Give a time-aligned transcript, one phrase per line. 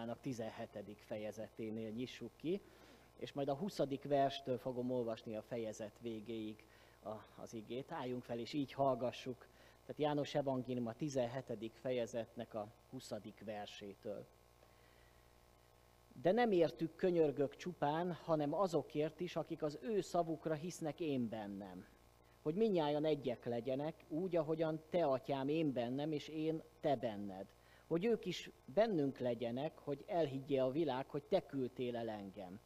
[0.00, 0.98] evangéliumának 17.
[1.06, 2.60] fejezeténél nyissuk ki,
[3.16, 3.78] és majd a 20.
[4.02, 6.64] verstől fogom olvasni a fejezet végéig
[7.36, 7.92] az igét.
[7.92, 9.46] Álljunk fel, és így hallgassuk.
[9.80, 11.72] Tehát János evangélium a 17.
[11.74, 13.12] fejezetnek a 20.
[13.44, 14.26] versétől.
[16.22, 21.86] De nem értük könyörgök csupán, hanem azokért is, akik az ő szavukra hisznek én bennem.
[22.42, 27.46] Hogy minnyáján egyek legyenek, úgy, ahogyan te, atyám, én bennem, és én te benned.
[27.90, 32.60] Hogy ők is bennünk legyenek, hogy elhiggye a világ, hogy te küldtél el engem.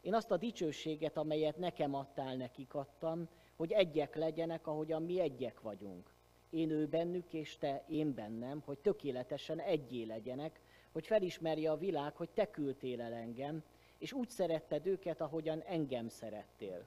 [0.00, 5.60] Én azt a dicsőséget, amelyet nekem adtál, nekik adtam, hogy egyek legyenek, ahogyan mi egyek
[5.60, 6.10] vagyunk.
[6.50, 10.60] Én ő bennük, és te én bennem, hogy tökéletesen egyé legyenek,
[10.92, 13.62] hogy felismerje a világ, hogy te küldtél el engem,
[13.98, 16.86] és úgy szeretted őket, ahogyan engem szerettél.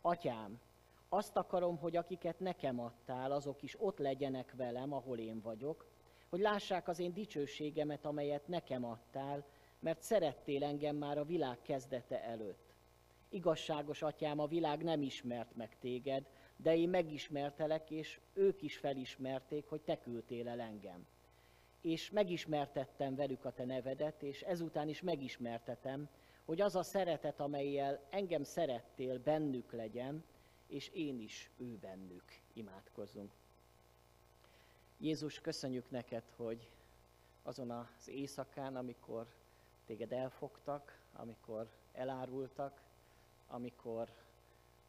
[0.00, 0.60] Atyám,
[1.08, 5.90] azt akarom, hogy akiket nekem adtál, azok is ott legyenek velem, ahol én vagyok,
[6.32, 9.44] hogy lássák az én dicsőségemet, amelyet nekem adtál,
[9.78, 12.74] mert szerettél engem már a világ kezdete előtt.
[13.28, 19.66] Igazságos atyám, a világ nem ismert meg téged, de én megismertelek, és ők is felismerték,
[19.66, 21.06] hogy te küldtél el engem.
[21.80, 26.08] És megismertettem velük a te nevedet, és ezután is megismertetem,
[26.44, 30.24] hogy az a szeretet, amelyel engem szerettél, bennük legyen,
[30.66, 33.41] és én is ő bennük imádkozzunk.
[35.02, 36.70] Jézus, köszönjük neked, hogy
[37.42, 39.26] azon az éjszakán, amikor
[39.86, 42.80] téged elfogtak, amikor elárultak,
[43.46, 44.12] amikor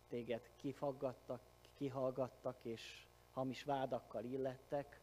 [0.08, 1.41] téged kifaggattak,
[1.73, 5.02] kihallgattak, és hamis vádakkal illettek,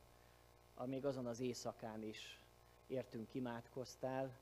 [0.74, 2.40] amíg azon az éjszakán is
[2.86, 4.38] értünk imádkoztál,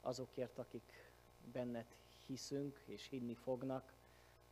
[0.00, 1.12] azokért, akik
[1.52, 1.86] benned
[2.26, 3.92] hiszünk és hinni fognak,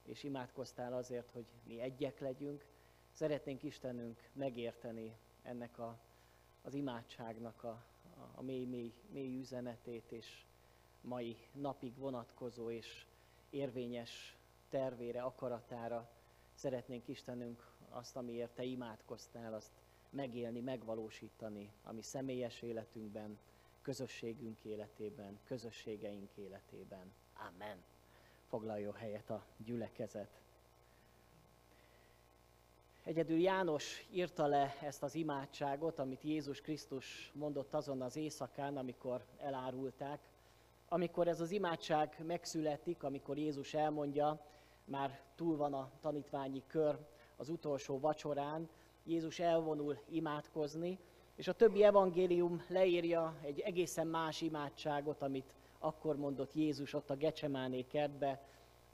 [0.02, 2.64] és imádkoztál azért, hogy mi egyek legyünk.
[3.12, 5.98] Szeretnénk Istenünk megérteni ennek a,
[6.62, 7.84] az imádságnak a,
[8.34, 10.44] a mély, mély, mély üzenetét, és
[11.00, 13.06] mai napig vonatkozó és
[13.50, 14.36] érvényes
[14.68, 16.08] tervére, akaratára
[16.54, 19.72] szeretnénk Istenünk azt, amiért Te imádkoztál, azt
[20.10, 23.38] megélni, megvalósítani a mi személyes életünkben,
[23.82, 27.12] közösségünk életében, közösségeink életében.
[27.48, 27.82] Amen.
[28.48, 30.40] Foglaljon helyet a gyülekezet.
[33.10, 39.24] Egyedül János írta le ezt az imádságot, amit Jézus Krisztus mondott azon az éjszakán, amikor
[39.38, 40.20] elárulták,
[40.88, 44.46] amikor ez az imádság megszületik, amikor Jézus elmondja,
[44.84, 46.98] már túl van a tanítványi kör
[47.36, 48.68] az utolsó vacsorán,
[49.04, 50.98] Jézus elvonul imádkozni,
[51.34, 57.16] és a többi evangélium leírja egy egészen más imádságot, amit akkor mondott Jézus ott a
[57.16, 58.44] Gecsemáné kertbe,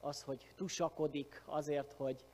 [0.01, 2.25] az, hogy tusakodik azért, hogy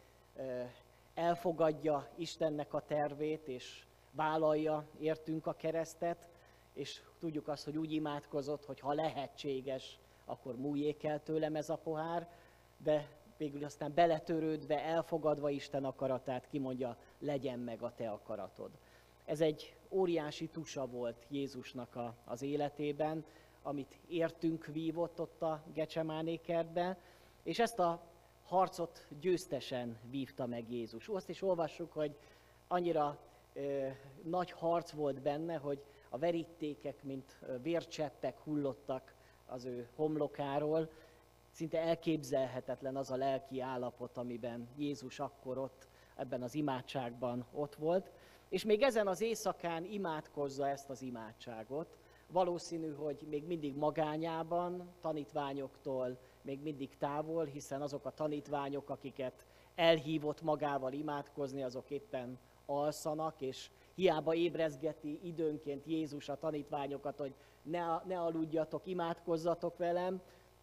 [1.14, 6.28] elfogadja Istennek a tervét, és vállalja értünk a keresztet,
[6.72, 11.76] és tudjuk azt, hogy úgy imádkozott, hogy ha lehetséges, akkor múljék el tőlem ez a
[11.76, 12.28] pohár,
[12.76, 18.70] de végül aztán beletörődve, elfogadva Isten akaratát kimondja, legyen meg a te akaratod.
[19.24, 23.24] Ez egy óriási tusa volt Jézusnak a, az életében,
[23.62, 26.96] amit értünk vívott ott a Gecsemáné kertben,
[27.42, 28.00] és ezt a
[28.52, 31.08] harcot győztesen vívta meg Jézus.
[31.08, 32.16] Azt is olvassuk, hogy
[32.68, 33.18] annyira
[33.52, 33.88] ö,
[34.22, 39.14] nagy harc volt benne, hogy a verítékek, mint vércseppek hullottak
[39.46, 40.90] az ő homlokáról.
[41.50, 48.10] Szinte elképzelhetetlen az a lelki állapot, amiben Jézus akkor ott, ebben az imádságban ott volt.
[48.48, 51.96] És még ezen az éjszakán imádkozza ezt az imádságot.
[52.26, 60.42] Valószínű, hogy még mindig magányában, tanítványoktól még mindig távol, hiszen azok a tanítványok, akiket elhívott
[60.42, 68.20] magával imádkozni, azok éppen alszanak, és hiába ébrezgeti időnként Jézus a tanítványokat, hogy ne, ne
[68.20, 70.20] aludjatok, imádkozzatok velem,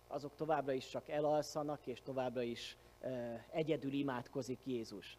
[0.07, 5.17] azok továbbra is csak elalszanak, és továbbra is e, egyedül imádkozik Jézus.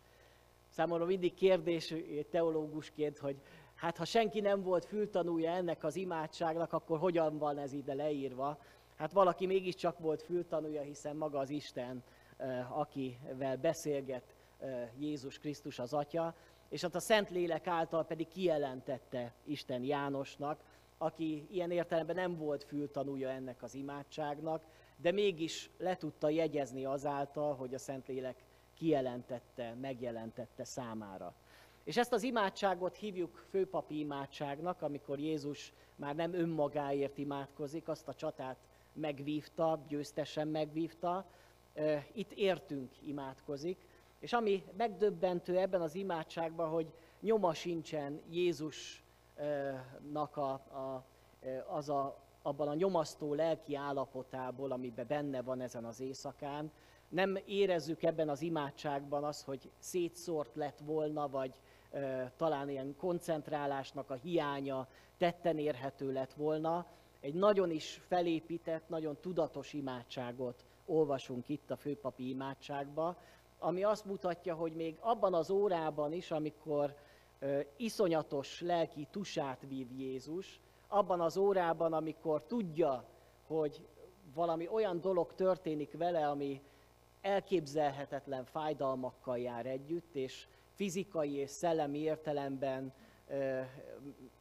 [0.68, 1.94] Számomra mindig kérdés
[2.30, 3.36] teológusként, hogy
[3.74, 8.58] hát ha senki nem volt fültanúja ennek az imádságnak, akkor hogyan van ez ide leírva?
[9.00, 12.02] Hát valaki mégiscsak volt fültanúja, hiszen maga az Isten,
[12.68, 14.34] akivel beszélget
[14.98, 16.34] Jézus Krisztus az Atya,
[16.68, 20.64] és hát a Szentlélek által pedig kijelentette Isten Jánosnak,
[20.98, 24.64] aki ilyen értelemben nem volt fültanúja ennek az imádságnak,
[24.96, 28.44] de mégis le tudta jegyezni azáltal, hogy a Szentlélek
[28.74, 31.34] kijelentette, megjelentette számára.
[31.84, 38.14] És ezt az imádságot hívjuk főpapi imádságnak, amikor Jézus már nem önmagáért imádkozik, azt a
[38.14, 38.56] csatát
[38.92, 41.26] megvívta, győztesen megvívta,
[42.12, 43.88] itt értünk imádkozik,
[44.18, 49.02] és ami megdöbbentő ebben az imádságban, hogy nyoma sincsen Jézusnak
[50.36, 51.04] a, a,
[51.68, 56.70] az a abban a nyomasztó lelki állapotából, amiben benne van ezen az éjszakán.
[57.08, 61.60] Nem érezzük ebben az imádságban azt, hogy szétszórt lett volna, vagy
[62.36, 64.88] talán ilyen koncentrálásnak a hiánya
[65.18, 66.86] tetten érhető lett volna.
[67.20, 73.16] Egy nagyon is felépített, nagyon tudatos imádságot olvasunk itt a főpapi imádságba,
[73.58, 76.94] ami azt mutatja, hogy még abban az órában is, amikor
[77.76, 83.04] iszonyatos lelki tusát vív Jézus, abban az órában, amikor tudja,
[83.46, 83.86] hogy
[84.34, 86.62] valami olyan dolog történik vele, ami
[87.20, 90.46] elképzelhetetlen fájdalmakkal jár együtt, és
[90.80, 92.92] fizikai és szellemi értelemben
[93.28, 93.60] ö,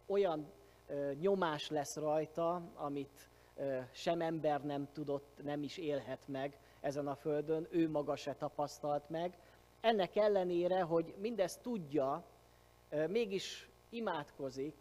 [0.06, 0.51] olyan
[0.88, 7.07] ö, nyomás lesz rajta, amit ö, sem ember nem tudott, nem is élhet meg ezen
[7.07, 9.38] a földön, ő maga se tapasztalt meg.
[9.81, 12.24] Ennek ellenére, hogy mindezt tudja,
[12.89, 14.75] ö, mégis imádkozik,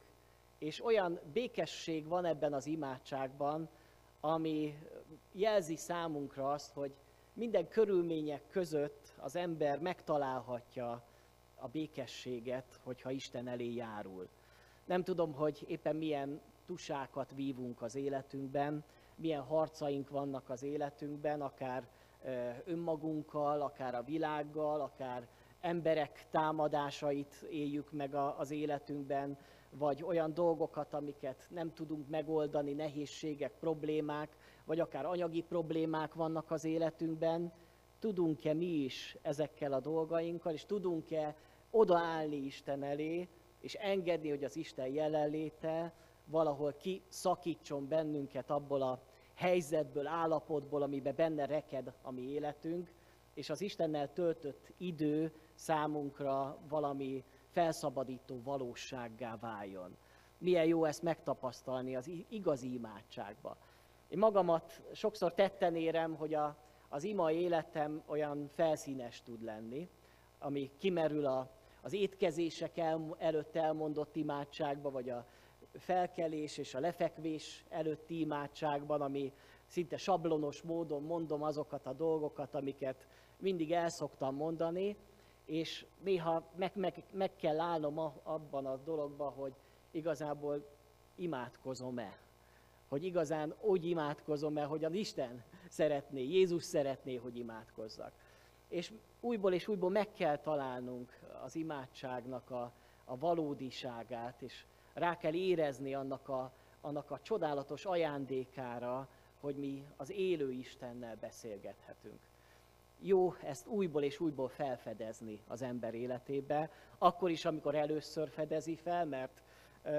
[0.58, 3.68] és olyan békesség van ebben az imádságban,
[4.20, 4.78] ami
[5.32, 6.94] jelzi számunkra azt, hogy
[7.32, 11.07] minden körülmények között az ember megtalálhatja
[11.60, 14.28] a békességet, hogyha Isten elé járul.
[14.84, 18.84] Nem tudom, hogy éppen milyen tusákat vívunk az életünkben,
[19.16, 21.88] milyen harcaink vannak az életünkben, akár
[22.64, 25.28] önmagunkkal, akár a világgal, akár
[25.60, 29.38] emberek támadásait éljük meg az életünkben,
[29.70, 36.64] vagy olyan dolgokat, amiket nem tudunk megoldani, nehézségek, problémák, vagy akár anyagi problémák vannak az
[36.64, 37.52] életünkben,
[37.98, 41.36] tudunk-e mi is ezekkel a dolgainkkal, és tudunk-e
[41.70, 43.28] odaállni Isten elé,
[43.60, 45.92] és engedni, hogy az Isten jelenléte
[46.24, 49.02] valahol kiszakítson bennünket abból a
[49.34, 52.92] helyzetből, állapotból, amiben benne reked a mi életünk,
[53.34, 59.96] és az Istennel töltött idő számunkra valami felszabadító valósággá váljon.
[60.38, 63.56] Milyen jó ezt megtapasztalni az igazi imádságba.
[64.08, 66.56] Én magamat sokszor tetten érem, hogy a,
[66.88, 69.88] az ima életem olyan felszínes tud lenni,
[70.38, 71.50] ami kimerül a,
[71.82, 75.26] az étkezések el, előtt elmondott imádságba, vagy a
[75.72, 79.32] felkelés és a lefekvés előtti imádságban, ami
[79.66, 83.06] szinte sablonos módon mondom azokat a dolgokat, amiket
[83.38, 84.96] mindig el szoktam mondani,
[85.44, 89.52] és néha meg, meg, meg kell állnom a, abban a dologban, hogy
[89.90, 90.66] igazából
[91.14, 92.18] imádkozom-e.
[92.88, 98.12] Hogy igazán úgy imádkozom-e, hogy az Isten szeretné, Jézus szeretné, hogy imádkozzak.
[98.68, 102.72] És újból és újból meg kell találnunk az imádságnak a,
[103.04, 109.08] a valódiságát, és rá kell érezni annak a, annak a csodálatos ajándékára,
[109.40, 112.20] hogy mi az élő Istennel beszélgethetünk
[113.00, 119.04] jó ezt újból és újból felfedezni az ember életébe, akkor is, amikor először fedezi fel,
[119.04, 119.42] mert,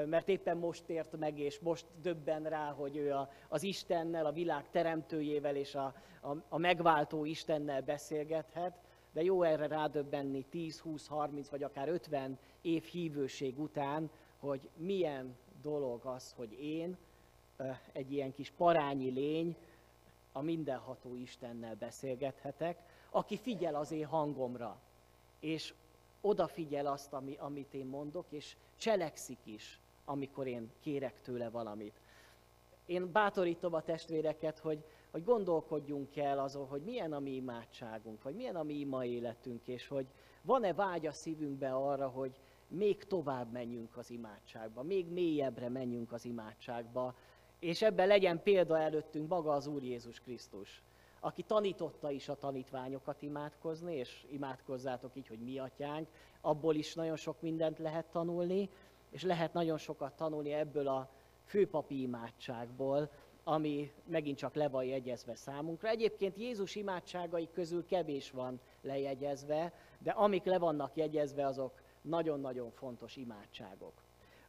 [0.05, 4.31] mert éppen most tért meg, és most döbben rá, hogy ő a, az Istennel, a
[4.31, 8.77] világ teremtőjével és a, a, a megváltó Istennel beszélgethet,
[9.11, 14.09] de jó erre rádöbbenni 10, 20, 30 vagy akár 50 év hívőség után,
[14.39, 16.97] hogy milyen dolog az, hogy én,
[17.91, 19.55] egy ilyen kis parányi lény,
[20.31, 24.79] a mindenható Istennel beszélgethetek, aki figyel az én hangomra,
[25.39, 25.73] és
[26.21, 32.01] odafigyel azt, ami, amit én mondok, és cselekszik is, amikor én kérek tőle valamit.
[32.85, 38.35] Én bátorítom a testvéreket, hogy, hogy gondolkodjunk el azon, hogy milyen a mi imádságunk, vagy
[38.35, 40.05] milyen a mi ima életünk, és hogy
[40.41, 46.25] van-e vágy a szívünkbe arra, hogy még tovább menjünk az imádságba, még mélyebbre menjünk az
[46.25, 47.15] imádságba,
[47.59, 50.83] és ebben legyen példa előttünk maga az Úr Jézus Krisztus,
[51.19, 56.07] aki tanította is a tanítványokat imádkozni, és imádkozzátok így, hogy mi atyánk,
[56.41, 58.69] abból is nagyon sok mindent lehet tanulni,
[59.09, 61.09] és lehet nagyon sokat tanulni ebből a
[61.45, 63.09] főpapi imádságból,
[63.49, 65.89] ami megint csak le van jegyezve számunkra.
[65.89, 73.15] Egyébként Jézus imádságai közül kevés van lejegyezve, de amik le vannak jegyezve, azok nagyon-nagyon fontos
[73.15, 73.93] imádságok.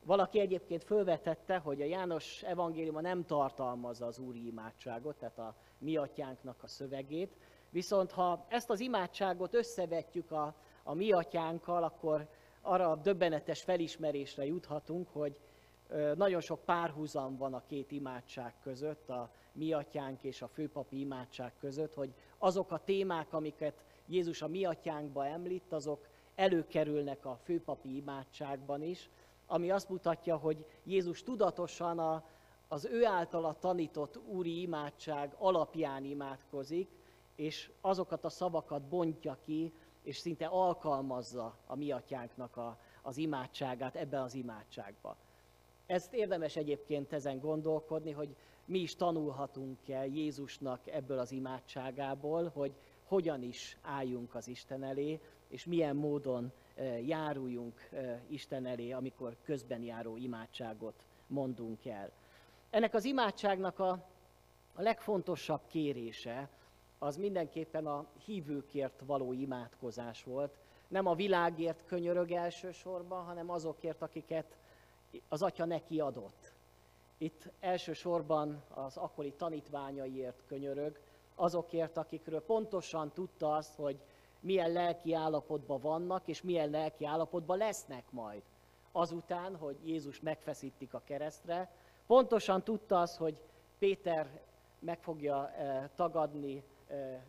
[0.04, 5.96] Valaki egyébként fölvetette, hogy a János evangéliuma nem tartalmazza az úri imádságot, tehát a mi
[5.96, 7.36] atyánknak a szövegét,
[7.70, 12.28] viszont ha ezt az imádságot összevetjük a, a mi atyánkkal, akkor
[12.60, 15.38] arra a döbbenetes felismerésre juthatunk, hogy
[16.16, 21.52] nagyon sok párhuzam van a két imádság között, a mi atyánk és a főpapi imádság
[21.58, 27.96] között, hogy azok a témák, amiket Jézus a mi atyánkba említ, azok előkerülnek a főpapi
[27.96, 29.10] imádságban is,
[29.46, 32.24] ami azt mutatja, hogy Jézus tudatosan a,
[32.68, 36.90] az ő általa tanított úri imádság alapján imádkozik,
[37.34, 43.96] és azokat a szavakat bontja ki, és szinte alkalmazza a mi atyánknak a, az imádságát
[43.96, 45.16] ebben az imádságba.
[45.90, 52.72] Ezt érdemes egyébként ezen gondolkodni, hogy mi is tanulhatunk el Jézusnak ebből az imádságából, hogy
[53.04, 56.52] hogyan is álljunk az Isten elé, és milyen módon
[57.06, 57.88] járuljunk
[58.28, 62.10] Isten elé, amikor közben járó imádságot mondunk el.
[62.70, 63.90] Ennek az imádságnak a,
[64.74, 66.48] a legfontosabb kérése
[66.98, 70.58] az mindenképpen a hívőkért való imádkozás volt.
[70.88, 74.58] Nem a világért könyörög elsősorban, hanem azokért, akiket
[75.28, 76.52] az atya neki adott.
[77.18, 80.98] Itt elsősorban az akkori tanítványaiért könyörög,
[81.34, 84.00] azokért, akikről pontosan tudta azt, hogy
[84.40, 88.42] milyen lelki állapotban vannak, és milyen lelki állapotban lesznek majd.
[88.92, 91.72] Azután, hogy Jézus megfeszítik a keresztre,
[92.06, 93.42] pontosan tudta azt, hogy
[93.78, 94.42] Péter
[94.78, 97.20] meg fogja eh, tagadni, eh,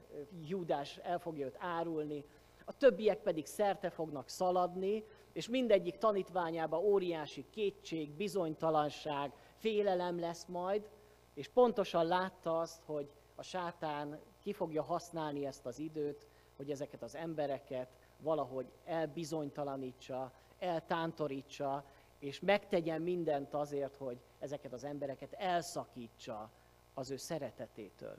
[0.48, 2.26] Júdás el fogja őt árulni,
[2.66, 10.90] a többiek pedig szerte fognak szaladni, és mindegyik tanítványában óriási kétség, bizonytalanság, félelem lesz majd,
[11.34, 17.04] és pontosan látta azt, hogy a sátán ki fogja használni ezt az időt, hogy ezeket
[17.04, 21.86] az embereket valahogy elbizonytalanítsa, eltántorítsa,
[22.20, 26.50] és megtegyen mindent azért, hogy ezeket az embereket elszakítsa
[26.94, 28.18] az ő szeretetétől.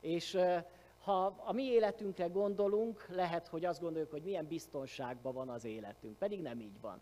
[0.00, 0.38] És
[1.08, 6.18] ha a mi életünkre gondolunk, lehet, hogy azt gondoljuk, hogy milyen biztonságban van az életünk,
[6.18, 7.00] pedig nem így van.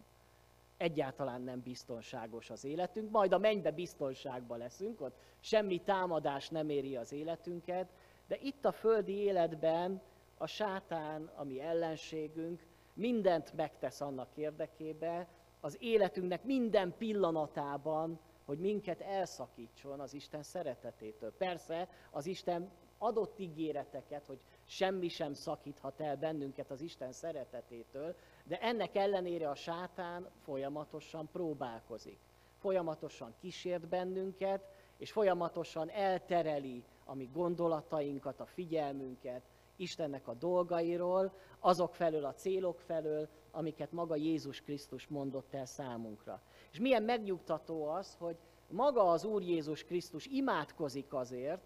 [0.77, 6.97] Egyáltalán nem biztonságos az életünk, majd a mennybe biztonságban leszünk, ott semmi támadás nem éri
[6.97, 7.89] az életünket,
[8.27, 10.03] de itt a földi életben
[10.39, 15.29] a sátán, ami ellenségünk, mindent megtesz annak érdekébe,
[15.61, 21.33] az életünknek minden pillanatában, hogy minket elszakítson az Isten szeretetétől.
[21.33, 28.61] Persze az Isten adott ígéreteket, hogy semmi sem szakíthat el bennünket az Isten szeretetétől, de
[28.61, 32.19] ennek ellenére a sátán folyamatosan próbálkozik.
[32.59, 39.43] Folyamatosan kísért bennünket, és folyamatosan eltereli a mi gondolatainkat, a figyelmünket
[39.77, 46.43] Istennek a dolgairól, azok felől, a célok felől, amiket maga Jézus Krisztus mondott el számunkra.
[46.73, 48.37] És milyen megnyugtató az, hogy
[48.69, 51.63] maga az Úr Jézus Krisztus imádkozik azért,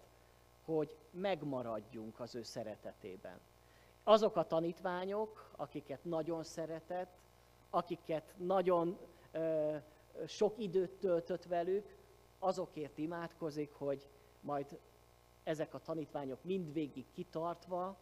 [0.65, 3.39] hogy megmaradjunk az ő szeretetében.
[4.03, 7.17] Azok a tanítványok, akiket nagyon szeretett,
[7.69, 8.97] akiket nagyon
[9.31, 9.75] ö,
[10.27, 11.97] sok időt töltött velük,
[12.39, 14.07] azokért imádkozik, hogy
[14.41, 14.79] majd
[15.43, 17.97] ezek a tanítványok mindvégig kitartva,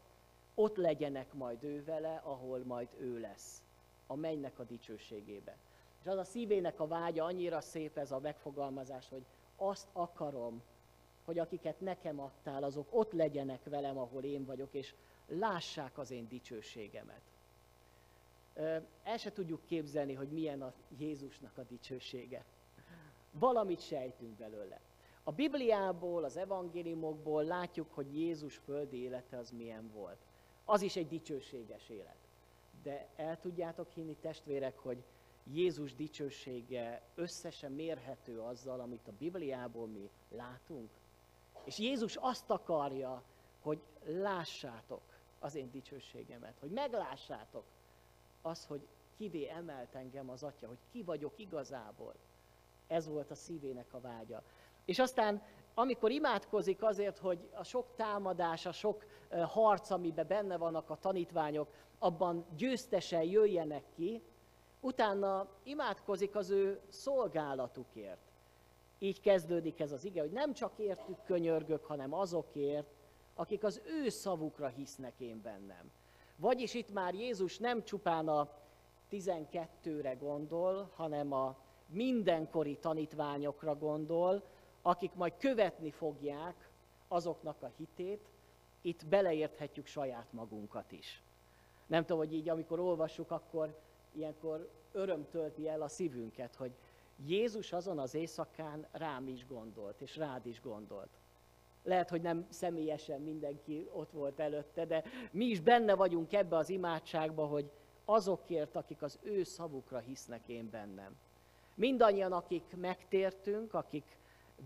[0.56, 3.63] ott legyenek majd ő vele, ahol majd ő lesz,
[4.08, 5.58] a mennynek a dicsőségébe.
[6.01, 9.25] És az a szívének a vágya annyira szép ez a megfogalmazás, hogy
[9.56, 10.62] azt akarom,
[11.26, 14.94] hogy akiket nekem adtál, azok ott legyenek velem, ahol én vagyok, és
[15.28, 17.22] lássák az én dicsőségemet.
[19.04, 22.46] El se tudjuk képzelni, hogy milyen a Jézusnak a dicsősége.
[23.32, 24.80] Valamit sejtünk belőle.
[25.24, 30.18] A Bibliából, az evangéliumokból látjuk, hogy Jézus földi élete az milyen volt.
[30.66, 32.18] Az is egy dicsőséges élet.
[32.84, 35.04] De el tudjátok hinni, testvérek, hogy
[35.44, 40.90] Jézus dicsősége összesen mérhető azzal, amit a Bibliából mi látunk?
[41.63, 43.24] És Jézus azt akarja,
[43.60, 45.01] hogy lássátok
[45.39, 47.63] az én dicsőségemet, hogy meglássátok
[48.42, 48.88] az, hogy
[49.18, 52.13] kivé emelt engem az Atya, hogy ki vagyok igazából.
[52.88, 54.44] Ez volt a szívének a vágya.
[54.86, 59.06] És aztán, amikor imádkozik azért, hogy a sok támadás, a sok
[59.48, 64.22] harc, amiben benne vannak a tanítványok, abban győztesen jöjjenek ki,
[64.80, 68.28] utána imádkozik az ő szolgálatukért.
[69.00, 72.88] Így kezdődik ez az ige, hogy nem csak értük könyörgök, hanem azokért,
[73.34, 75.91] akik az ő szavukra hisznek én bennem.
[76.36, 78.50] Vagyis itt már Jézus nem csupán a
[79.12, 84.44] 12-re gondol, hanem a mindenkori tanítványokra gondol,
[84.82, 86.70] akik majd követni fogják
[87.08, 88.29] azoknak a hitét,
[88.82, 91.24] itt beleérthetjük saját magunkat is.
[91.88, 93.79] Nem tudom, hogy így amikor olvassuk, akkor
[94.12, 96.72] ilyenkor öröm tölti el a szívünket, hogy
[97.26, 101.10] Jézus azon az éjszakán rám is gondolt, és rád is gondolt.
[101.84, 106.70] Lehet, hogy nem személyesen mindenki ott volt előtte, de mi is benne vagyunk ebbe az
[106.70, 107.72] imádságba, hogy
[108.06, 111.16] azokért, akik az ő szavukra hisznek én bennem.
[111.76, 114.18] Mindannyian, akik megtértünk, akik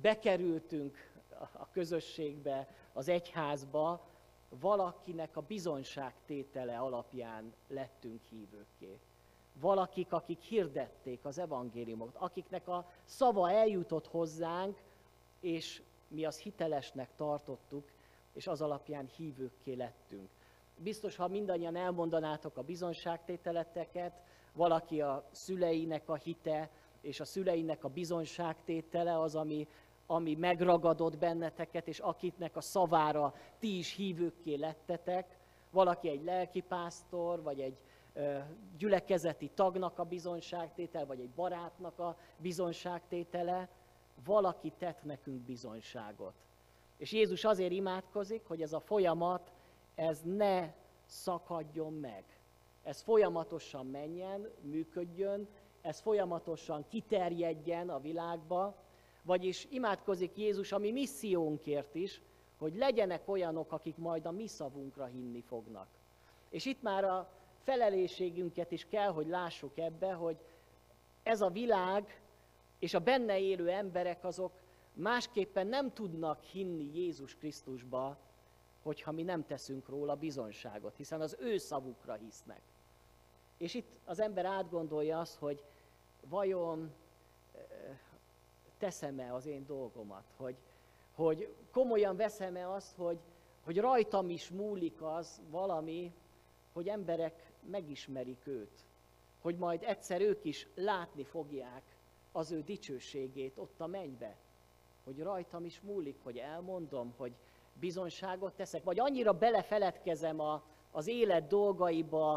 [0.02, 0.98] bekerültünk
[1.52, 4.08] a közösségbe, az egyházba,
[4.50, 9.00] valakinek a bizonyságtétele alapján lettünk hívőkké
[9.60, 14.78] valakik, akik hirdették az evangéliumot, akiknek a szava eljutott hozzánk,
[15.40, 17.92] és mi azt hitelesnek tartottuk,
[18.34, 20.30] és az alapján hívőkké lettünk.
[20.78, 24.14] Biztos, ha mindannyian elmondanátok a bizonságtételeteket,
[24.54, 26.70] valaki a szüleinek a hite,
[27.02, 29.68] és a szüleinek a bizonságtétele az, ami
[30.06, 35.38] ami megragadott benneteket, és akitnek a szavára ti is hívőkké lettetek,
[35.70, 37.78] valaki egy lelkipásztor, vagy egy
[38.77, 43.70] gyülekezeti tagnak a bizonyságtétel, vagy egy barátnak a bizonyságtétele,
[44.25, 46.34] valaki tett nekünk bizonyságot.
[46.98, 49.51] És Jézus azért imádkozik, hogy ez a folyamat,
[49.96, 50.74] ez ne
[51.05, 52.24] szakadjon meg.
[52.84, 55.48] Ez folyamatosan menjen, működjön,
[55.82, 58.75] ez folyamatosan kiterjedjen a világba,
[59.24, 62.22] vagyis imádkozik Jézus a mi missziónkért is,
[62.58, 65.88] hogy legyenek olyanok, akik majd a mi szavunkra hinni fognak.
[66.50, 67.29] És itt már a
[67.63, 70.38] felelősségünket is kell, hogy lássuk ebbe, hogy
[71.24, 72.22] ez a világ
[72.79, 74.51] és a benne élő emberek azok
[74.93, 78.17] másképpen nem tudnak hinni Jézus Krisztusba,
[78.82, 82.62] hogyha mi nem teszünk róla bizonságot, hiszen az ő szavukra hisznek.
[83.58, 85.63] És itt az ember átgondolja azt, hogy
[86.29, 86.93] vajon
[88.77, 90.55] teszem-e az én dolgomat, hogy,
[91.15, 93.20] hogy komolyan veszem-e azt, hogy,
[93.63, 96.13] hogy rajtam is múlik az valami,
[96.74, 98.86] hogy emberek megismerik őt,
[99.41, 101.84] hogy majd egyszer ők is látni fogják
[102.32, 104.36] az ő dicsőségét ott a mennybe,
[105.03, 107.34] hogy rajtam is múlik, hogy elmondom, hogy
[107.79, 112.34] bizonságot teszek, vagy annyira belefeledkezem a, az élet dolgaiba,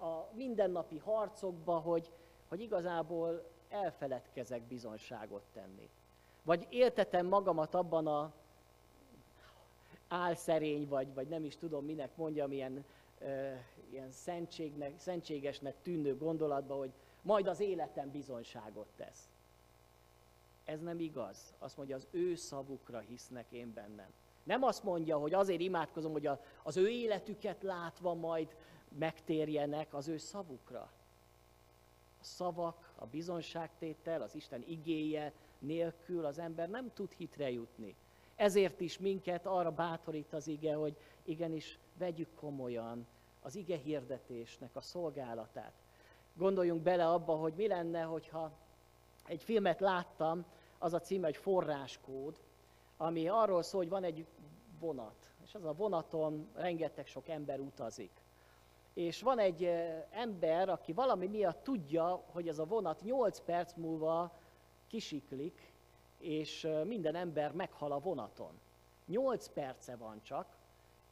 [0.00, 2.10] a mindennapi harcokba, hogy,
[2.48, 5.88] hogy igazából elfeledkezek bizonságot tenni.
[6.42, 8.32] Vagy éltetem magamat abban a
[10.08, 12.84] álszerény, vagy, vagy nem is tudom minek mondjam, ilyen,
[13.90, 16.92] ilyen szentségnek, szentségesnek tűnő gondolatba, hogy
[17.22, 19.28] majd az életem bizonságot tesz.
[20.64, 21.54] Ez nem igaz.
[21.58, 24.12] Azt mondja, az ő szavukra hisznek én bennem.
[24.42, 26.28] Nem azt mondja, hogy azért imádkozom, hogy
[26.62, 28.56] az ő életüket látva majd
[28.98, 30.90] megtérjenek az ő szavukra.
[32.20, 37.94] A szavak, a bizonságtétel, az Isten igéje nélkül az ember nem tud hitre jutni.
[38.36, 43.06] Ezért is minket arra bátorít az ige, hogy igenis vegyük komolyan
[43.42, 45.72] az ige hirdetésnek a szolgálatát.
[46.34, 48.52] Gondoljunk bele abba, hogy mi lenne, hogyha
[49.26, 50.44] egy filmet láttam,
[50.78, 52.40] az a címe, hogy Forráskód,
[52.96, 54.26] ami arról szól, hogy van egy
[54.78, 58.10] vonat, és az a vonaton rengeteg sok ember utazik.
[58.94, 59.64] És van egy
[60.10, 64.38] ember, aki valami miatt tudja, hogy ez a vonat 8 perc múlva
[64.86, 65.72] kisiklik,
[66.18, 68.60] és minden ember meghal a vonaton.
[69.06, 70.53] 8 perce van csak,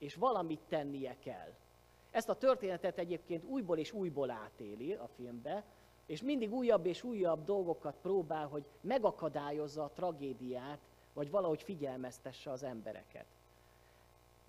[0.03, 1.53] és valamit tennie kell.
[2.11, 5.65] Ezt a történetet egyébként újból és újból átéli a filmbe,
[6.07, 10.79] és mindig újabb és újabb dolgokat próbál, hogy megakadályozza a tragédiát,
[11.13, 13.27] vagy valahogy figyelmeztesse az embereket.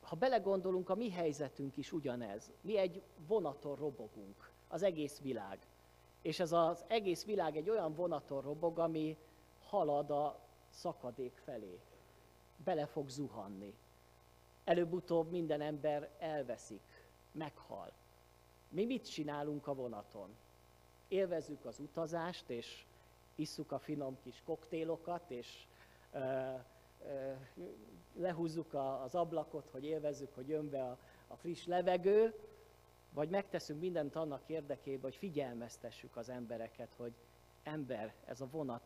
[0.02, 2.52] Ha belegondolunk, a mi helyzetünk is ugyanez.
[2.62, 5.68] Mi egy vonaton robogunk, az egész világ.
[6.22, 9.18] És ez az egész világ egy olyan vonaton robog, ami
[9.60, 10.39] halad a
[10.70, 11.80] szakadék felé.
[12.63, 13.74] Bele fog zuhanni.
[14.63, 16.82] Előbb-utóbb minden ember elveszik,
[17.32, 17.91] meghal.
[18.69, 20.36] Mi mit csinálunk a vonaton?
[21.13, 22.86] élvezzük az utazást, és
[23.36, 25.65] isszuk a finom kis koktélokat, és
[26.12, 26.19] ö,
[27.06, 27.32] ö,
[28.15, 30.97] lehúzzuk a, az ablakot, hogy élvezzük, hogy jön be a,
[31.28, 32.34] a friss levegő,
[33.13, 37.13] vagy megteszünk mindent annak érdekében, hogy figyelmeztessük az embereket, hogy
[37.63, 38.84] ember, ez a vonat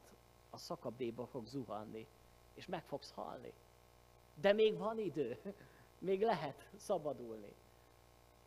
[0.49, 2.07] a szakadéba fog zuhanni,
[2.53, 3.53] és meg fogsz halni.
[4.41, 5.37] De még van idő,
[5.99, 7.53] még lehet szabadulni.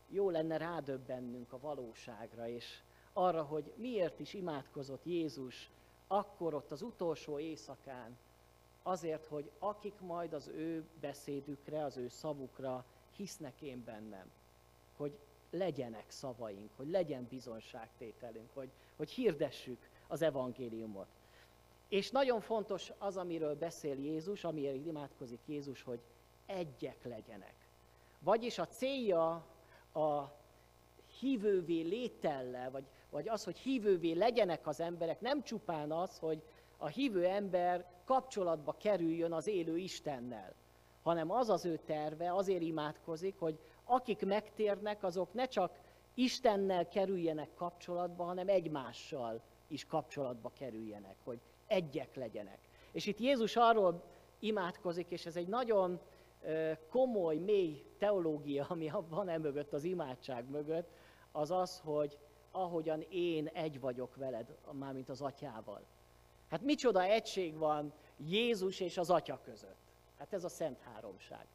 [0.08, 2.80] Jó lenne rádöbbennünk a valóságra, és
[3.12, 5.70] arra, hogy miért is imádkozott Jézus
[6.06, 8.18] akkor ott az utolsó éjszakán,
[8.82, 12.84] azért, hogy akik majd az ő beszédükre, az ő szavukra
[13.16, 14.30] hisznek én bennem,
[14.96, 15.18] hogy
[15.50, 21.19] legyenek szavaink, hogy legyen bizonságtételünk, hogy, hogy hirdessük az evangéliumot.
[21.90, 26.00] És nagyon fontos az, amiről beszél Jézus, amiért imádkozik Jézus, hogy
[26.46, 27.54] egyek legyenek.
[28.18, 29.46] Vagyis a célja
[29.92, 30.32] a
[31.18, 36.42] hívővé létellel, vagy vagy az, hogy hívővé legyenek az emberek, nem csupán az, hogy
[36.76, 40.54] a hívő ember kapcsolatba kerüljön az élő Istennel,
[41.02, 45.78] hanem az az ő terve, azért imádkozik, hogy akik megtérnek, azok ne csak
[46.14, 51.38] Istennel kerüljenek kapcsolatba, hanem egymással is kapcsolatba kerüljenek, hogy
[51.70, 52.58] egyek legyenek.
[52.92, 54.02] És itt Jézus arról
[54.38, 56.00] imádkozik, és ez egy nagyon
[56.88, 60.88] komoly, mély teológia, ami van e mögött, az imádság mögött,
[61.32, 62.18] az az, hogy
[62.50, 65.82] ahogyan én egy vagyok veled, mármint az atyával.
[66.50, 69.78] Hát micsoda egység van Jézus és az atya között.
[70.18, 71.46] Hát ez a szent háromság.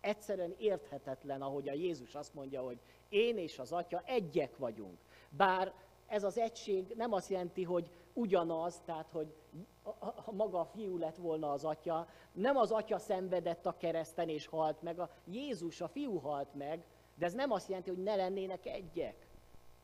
[0.00, 4.98] Egyszerűen érthetetlen, ahogy a Jézus azt mondja, hogy én és az atya egyek vagyunk.
[5.28, 5.72] Bár
[6.06, 9.34] ez az egység nem azt jelenti, hogy ugyanaz, tehát hogy
[10.24, 14.46] a maga a fiú lett volna az atya, nem az atya szenvedett a kereszten és
[14.46, 18.14] halt meg, a Jézus, a fiú halt meg, de ez nem azt jelenti, hogy ne
[18.14, 19.28] lennének egyek.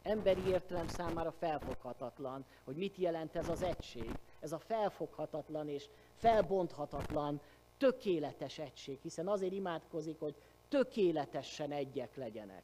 [0.02, 4.10] Emberi értelem számára felfoghatatlan, hogy mit jelent ez az egység.
[4.40, 7.40] Ez a felfoghatatlan és felbonthatatlan,
[7.78, 10.34] tökéletes egység, hiszen azért imádkozik, hogy
[10.68, 12.62] tökéletesen egyek legyenek.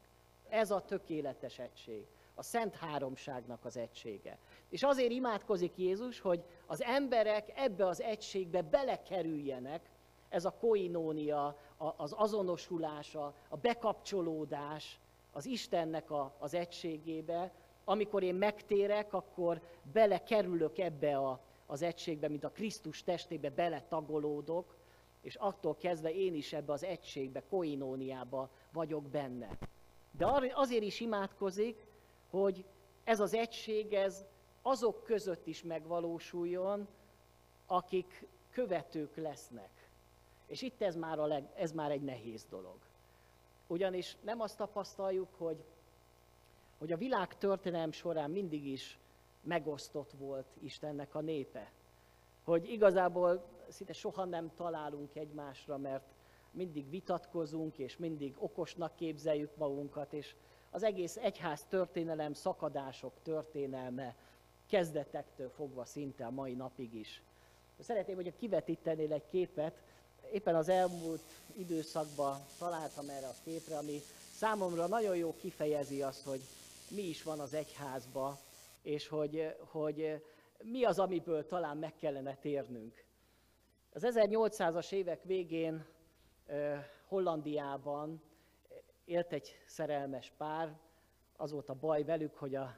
[0.49, 4.39] Ez a tökéletes egység, a Szent Háromságnak az egysége.
[4.73, 9.91] És azért imádkozik Jézus, hogy az emberek ebbe az egységbe belekerüljenek,
[10.29, 11.57] ez a koinónia,
[11.97, 15.01] az azonosulása, a bekapcsolódás
[15.33, 17.53] az Istennek a, az egységébe.
[17.85, 19.61] Amikor én megtérek, akkor
[19.93, 24.77] belekerülök ebbe a, az egységbe, mint a Krisztus testébe beletagolódok,
[25.21, 29.59] és attól kezdve én is ebbe az egységbe, koinóniába vagyok benne.
[30.11, 31.87] De azért is imádkozik,
[32.31, 32.65] hogy
[33.05, 34.25] ez az egység, ez
[34.63, 36.89] azok között is megvalósuljon,
[37.67, 39.91] akik követők lesznek.
[40.47, 42.77] És itt ez már, a leg, ez már egy nehéz dolog.
[43.67, 45.65] Ugyanis nem azt tapasztaljuk, hogy,
[46.79, 48.99] hogy a világ történelem során mindig is
[49.41, 51.73] megosztott volt Istennek a népe.
[52.45, 56.05] Hogy igazából szinte soha nem találunk egymásra, mert
[56.51, 60.35] mindig vitatkozunk, és mindig okosnak képzeljük magunkat, és
[60.71, 64.17] az egész egyház történelem, szakadások történelme
[64.73, 67.23] kezdetektől fogva szinte a mai napig is.
[67.79, 69.83] Szeretném, hogy kivetítenél egy képet,
[70.33, 71.23] éppen az elmúlt
[71.57, 74.01] időszakban találtam erre a képre, ami
[74.35, 76.41] számomra nagyon jó kifejezi azt, hogy
[76.91, 78.39] mi is van az egyházba,
[78.83, 80.23] és hogy, hogy
[80.63, 83.05] mi az, amiből talán meg kellene térnünk.
[83.93, 85.87] Az 1800-as évek végén
[87.07, 88.23] Hollandiában
[89.05, 90.79] élt egy szerelmes pár,
[91.37, 92.75] az volt a baj velük, hogy a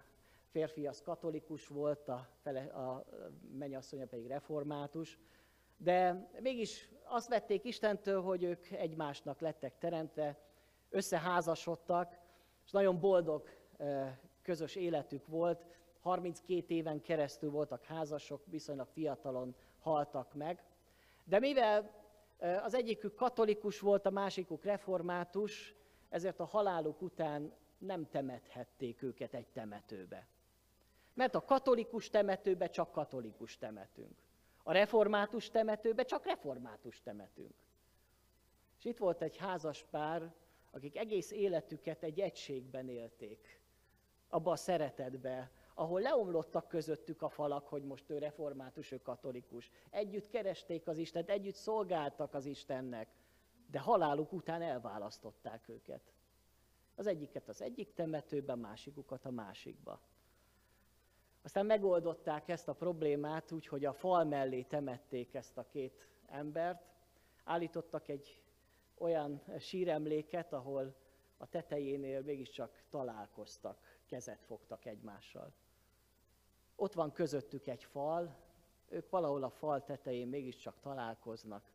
[0.54, 3.04] férfi az katolikus volt, a, fele, a
[3.58, 5.18] mennyasszonya pedig református,
[5.76, 10.38] de mégis azt vették Istentől, hogy ők egymásnak lettek teremtve,
[10.90, 12.18] összeházasodtak,
[12.64, 13.48] és nagyon boldog
[14.42, 15.64] közös életük volt.
[16.00, 20.64] 32 éven keresztül voltak házasok, viszonylag fiatalon haltak meg.
[21.24, 21.90] De mivel
[22.62, 25.74] az egyikük katolikus volt, a másikuk református,
[26.08, 30.32] ezért a haláluk után nem temethették őket egy temetőbe.
[31.14, 34.16] Mert a katolikus temetőbe csak katolikus temetünk.
[34.62, 37.54] A református temetőbe csak református temetünk.
[38.78, 40.34] És itt volt egy házas pár,
[40.70, 43.60] akik egész életüket egy egységben élték,
[44.28, 49.70] abba a szeretetbe, ahol leomlottak közöttük a falak, hogy most ő református, ő katolikus.
[49.90, 53.08] Együtt keresték az Istent, együtt szolgáltak az Istennek,
[53.70, 56.12] de haláluk után elválasztották őket.
[56.94, 60.00] Az egyiket az egyik temetőbe, a másikukat a másikba.
[61.44, 66.84] Aztán megoldották ezt a problémát úgy, hogy a fal mellé temették ezt a két embert,
[67.44, 68.42] állítottak egy
[68.98, 70.94] olyan síremléket, ahol
[71.36, 75.52] a tetejénél mégiscsak találkoztak, kezet fogtak egymással.
[76.76, 78.36] Ott van közöttük egy fal,
[78.88, 81.72] ők valahol a fal tetején mégiscsak találkoznak.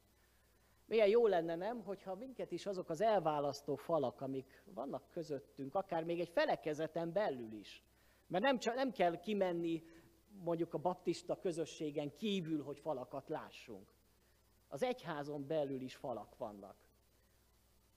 [0.85, 6.03] Milyen jó lenne, nem, hogyha minket is azok az elválasztó falak, amik vannak közöttünk, akár
[6.03, 7.83] még egy felekezeten belül is.
[8.29, 9.83] Mert nem, csak, nem kell kimenni
[10.43, 13.93] mondjuk a baptista közösségen kívül, hogy falakat lássunk.
[14.67, 16.75] Az egyházon belül is falak vannak.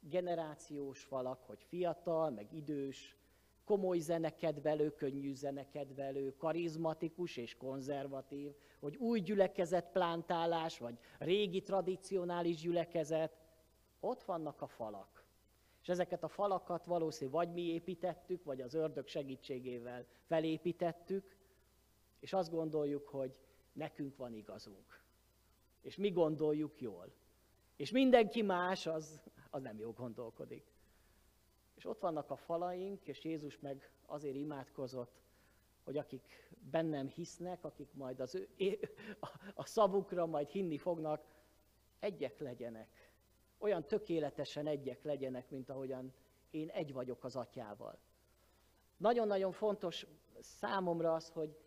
[0.01, 3.17] Generációs falak, hogy fiatal, meg idős,
[3.65, 13.41] komoly zenekedvelő, könnyű zenekedvelő, karizmatikus és konzervatív, hogy új gyülekezet plántálás, vagy régi tradicionális gyülekezet,
[14.01, 15.12] ott vannak a falak.
[15.83, 21.37] És ezeket a falakat valószínűleg vagy mi építettük, vagy az ördög segítségével felépítettük,
[22.21, 23.41] és azt gondoljuk, hogy
[23.73, 25.03] nekünk van igazunk.
[25.81, 27.13] És mi gondoljuk jól.
[27.77, 30.65] És mindenki más az, az nem jó gondolkodik.
[31.75, 35.21] És ott vannak a falaink, és Jézus meg azért imádkozott,
[35.85, 38.49] hogy akik bennem hisznek, akik majd az ő,
[39.55, 41.25] a szavukra majd hinni fognak,
[41.99, 43.02] egyek legyenek.
[43.63, 46.13] Olyan tökéletesen egyek legyenek, mint ahogyan
[46.51, 47.99] én egy vagyok az atyával.
[48.97, 50.07] Nagyon-nagyon fontos
[50.41, 51.59] számomra az, hogy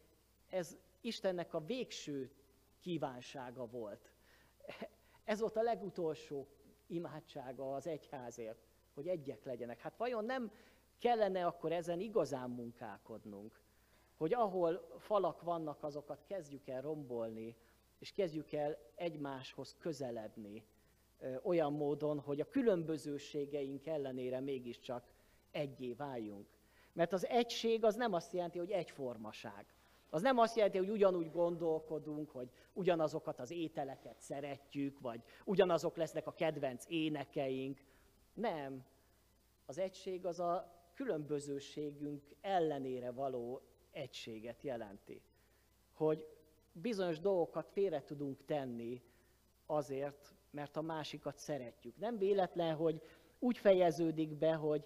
[0.49, 2.31] ez Istennek a végső
[2.79, 4.11] kívánsága volt.
[5.23, 6.47] Ez volt a legutolsó
[6.87, 9.79] imádsága az egyházért hogy egyek legyenek.
[9.79, 10.51] Hát vajon nem
[10.99, 13.63] kellene akkor ezen igazán munkálkodnunk,
[14.17, 17.55] hogy ahol falak vannak, azokat kezdjük el rombolni,
[17.99, 20.65] és kezdjük el egymáshoz közeledni
[21.43, 25.13] olyan módon, hogy a különbözőségeink ellenére mégiscsak
[25.51, 26.47] egyé váljunk.
[26.93, 29.65] Mert az egység az nem azt jelenti, hogy egyformaság.
[30.09, 36.27] Az nem azt jelenti, hogy ugyanúgy gondolkodunk, hogy ugyanazokat az ételeket szeretjük, vagy ugyanazok lesznek
[36.27, 37.83] a kedvenc énekeink.
[38.33, 38.85] Nem.
[39.65, 45.21] Az egység az a különbözőségünk ellenére való egységet jelenti.
[45.93, 46.27] Hogy
[46.71, 49.01] bizonyos dolgokat félre tudunk tenni
[49.65, 51.97] azért, mert a másikat szeretjük.
[51.97, 53.01] Nem véletlen, hogy
[53.39, 54.85] úgy fejeződik be, hogy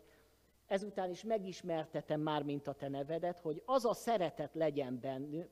[0.65, 5.49] ezután is megismertetem már, mint a te nevedet, hogy az a szeretet legyen bennük,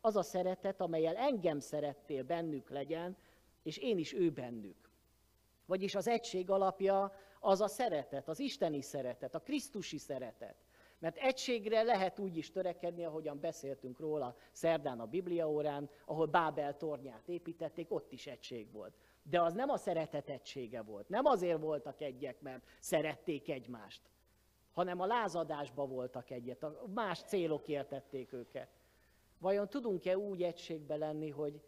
[0.00, 3.16] az a szeretet, amelyel engem szerettél bennük legyen,
[3.62, 4.90] és én is ő bennük.
[5.66, 10.56] Vagyis az egység alapja az a szeretet, az isteni szeretet, a krisztusi szeretet.
[10.98, 16.76] Mert egységre lehet úgy is törekedni, ahogyan beszéltünk róla szerdán a Biblia órán, ahol Bábel
[16.76, 18.94] tornyát építették, ott is egység volt.
[19.22, 21.08] De az nem a szeretet egysége volt.
[21.08, 24.10] Nem azért voltak egyek, mert szerették egymást,
[24.72, 28.68] hanem a lázadásba voltak egyet, a más célok értették őket.
[29.38, 31.62] Vajon tudunk-e úgy egységbe lenni, hogy,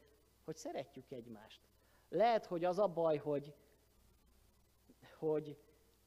[0.45, 1.61] hogy szeretjük egymást?
[2.09, 3.55] Lehet, hogy az a baj, hogy,
[5.19, 5.59] hogy,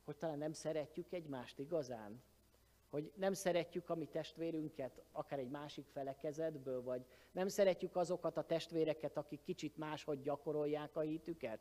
[0.04, 2.24] hogy talán nem szeretjük egymást igazán,
[2.90, 8.44] hogy nem szeretjük a mi testvérünket, akár egy másik felekezetből, vagy nem szeretjük azokat a
[8.44, 11.60] testvéreket, akik kicsit máshogy gyakorolják a hitüket.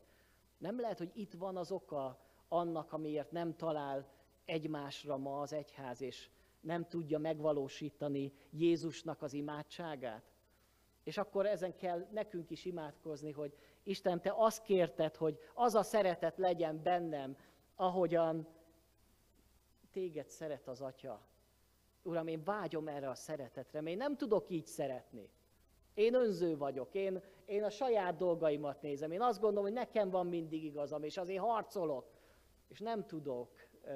[0.58, 4.08] Nem lehet, hogy itt van az oka annak, amiért nem talál
[4.44, 10.22] egymásra ma az egyház, és nem tudja megvalósítani Jézusnak az imádságát.
[11.02, 15.82] És akkor ezen kell nekünk is imádkozni, hogy Isten, te azt kérted, hogy az a
[15.82, 17.37] szeretet legyen bennem,
[17.74, 18.48] ahogyan
[19.94, 21.26] téged szeret az Atya.
[22.02, 25.30] Uram, én vágyom erre a szeretetre, mert én nem tudok így szeretni.
[25.94, 30.26] Én önző vagyok, én, én a saját dolgaimat nézem, én azt gondolom, hogy nekem van
[30.26, 32.11] mindig igazam, és azért harcolok,
[32.68, 33.50] és nem tudok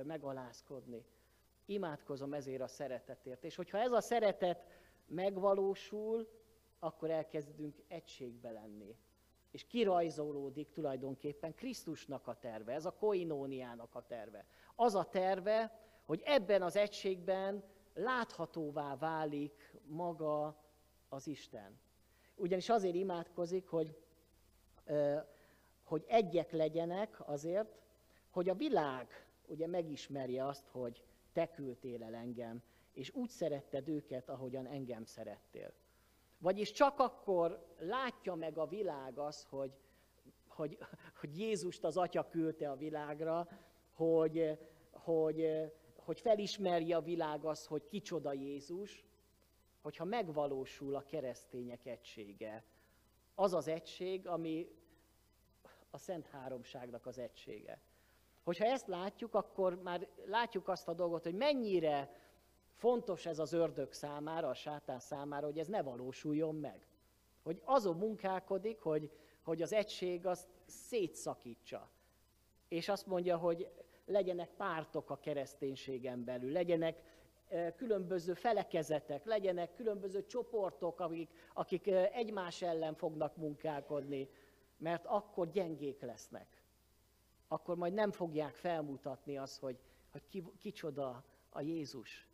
[0.04, 1.04] megalázkodni.
[1.66, 3.44] Imádkozom ezért a szeretetért.
[3.44, 4.64] És hogyha ez a szeretet
[5.06, 6.28] megvalósul,
[6.78, 8.96] akkor elkezdünk egységbe lenni.
[9.50, 14.46] És kirajzolódik tulajdonképpen Krisztusnak a terve, ez a koinóniának a terve.
[14.74, 17.62] Az a terve, hogy ebben az egységben
[17.94, 20.62] láthatóvá válik maga
[21.08, 21.78] az Isten.
[22.34, 23.96] Ugyanis azért imádkozik, hogy,
[25.82, 27.80] hogy egyek legyenek azért,
[28.30, 34.28] hogy a világ ugye megismerje azt, hogy te küldtél el engem, és úgy szeretted őket,
[34.28, 35.72] ahogyan engem szerettél.
[36.38, 39.72] Vagyis csak akkor látja meg a világ az, hogy,
[40.46, 40.78] hogy,
[41.20, 43.48] hogy Jézust az Atya küldte a világra,
[43.92, 44.58] hogy,
[44.90, 45.70] hogy,
[46.08, 49.04] hogy felismerje a világ az, hogy kicsoda Jézus,
[49.82, 52.64] hogyha megvalósul a keresztények egysége.
[53.34, 54.68] Az az egység, ami
[55.90, 57.80] a Szent Háromságnak az egysége.
[58.42, 62.10] Hogyha ezt látjuk, akkor már látjuk azt a dolgot, hogy mennyire
[62.72, 66.86] fontos ez az ördög számára, a sátán számára, hogy ez ne valósuljon meg.
[67.42, 69.10] Hogy azon munkálkodik, hogy,
[69.42, 71.90] hogy az egység azt szétszakítsa.
[72.68, 73.70] És azt mondja, hogy
[74.08, 77.02] legyenek pártok a kereszténységen belül, legyenek
[77.48, 84.28] eh, különböző felekezetek, legyenek különböző csoportok, akik, akik eh, egymás ellen fognak munkálkodni,
[84.76, 86.62] mert akkor gyengék lesznek.
[87.48, 89.78] Akkor majd nem fogják felmutatni azt, hogy,
[90.10, 92.26] hogy ki, kicsoda a Jézus.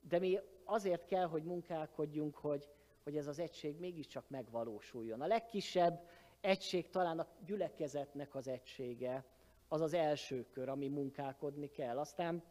[0.00, 2.68] De mi azért kell, hogy munkálkodjunk, hogy,
[3.02, 5.20] hogy ez az egység mégiscsak megvalósuljon.
[5.20, 6.08] A legkisebb
[6.40, 9.24] egység talán a gyülekezetnek az egysége,
[9.72, 11.98] az az első kör, ami munkálkodni kell.
[11.98, 12.42] Aztán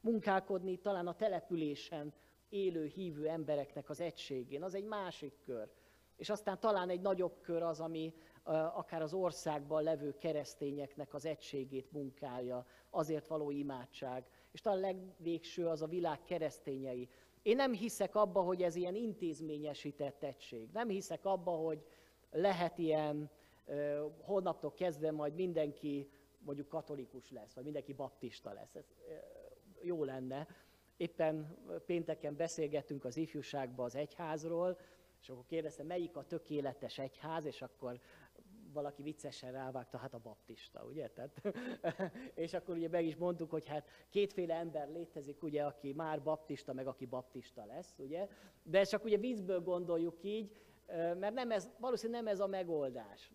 [0.00, 2.12] munkálkodni talán a településen
[2.48, 5.70] élő, hívő embereknek az egységén, az egy másik kör.
[6.16, 8.14] És aztán talán egy nagyobb kör az, ami
[8.74, 14.24] akár az országban levő keresztényeknek az egységét munkálja, azért való imádság.
[14.52, 17.08] És talán legvégső az a világ keresztényei.
[17.42, 20.68] Én nem hiszek abba, hogy ez ilyen intézményesített egység.
[20.72, 21.84] Nem hiszek abba, hogy
[22.30, 23.30] lehet ilyen,
[24.20, 26.10] holnaptól kezdve majd mindenki
[26.44, 28.74] mondjuk katolikus lesz, vagy mindenki baptista lesz.
[28.74, 28.84] Ez
[29.82, 30.46] jó lenne.
[30.96, 34.78] Éppen pénteken beszélgettünk az ifjúságban az egyházról,
[35.20, 38.00] és akkor kérdeztem, melyik a tökéletes egyház, és akkor
[38.72, 41.08] valaki viccesen rávágta, hát a baptista, ugye?
[41.08, 41.42] Tehát,
[42.34, 46.72] és akkor ugye meg is mondtuk, hogy hát kétféle ember létezik, ugye, aki már baptista,
[46.72, 48.28] meg aki baptista lesz, ugye?
[48.62, 50.56] De csak ugye vízből gondoljuk így,
[51.18, 53.30] mert nem ez, valószínűleg nem ez a megoldás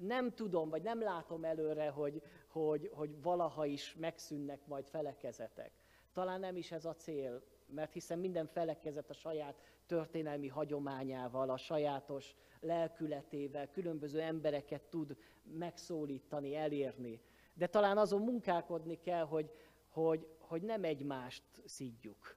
[0.00, 5.72] nem tudom, vagy nem látom előre, hogy, hogy, hogy valaha is megszűnnek majd felekezetek.
[6.12, 11.56] Talán nem is ez a cél, mert hiszen minden felekezet a saját történelmi hagyományával, a
[11.56, 17.20] sajátos lelkületével különböző embereket tud megszólítani, elérni.
[17.54, 19.50] De talán azon munkálkodni kell, hogy,
[19.88, 22.36] hogy, hogy nem egymást szidjuk,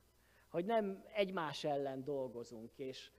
[0.50, 3.12] hogy nem egymás ellen dolgozunk, és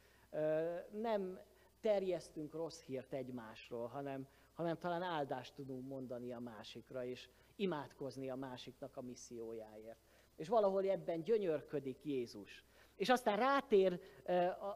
[0.91, 1.41] nem
[1.83, 8.37] terjesztünk rossz hírt egymásról, hanem, hanem talán áldást tudunk mondani a másikra, és imádkozni a
[8.37, 9.99] másiknak a missziójáért.
[10.37, 12.65] És valahol ebben gyönyörködik Jézus.
[12.97, 14.01] És aztán rátér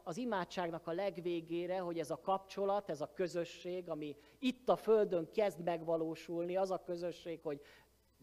[0.03, 5.31] az imádságnak a legvégére, hogy ez a kapcsolat, ez a közösség, ami itt a Földön
[5.31, 7.61] kezd megvalósulni, az a közösség, hogy